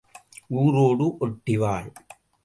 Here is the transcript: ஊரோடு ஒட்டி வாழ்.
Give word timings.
ஊரோடு 0.49 1.17
ஒட்டி 1.17 1.57
வாழ். 1.57 1.91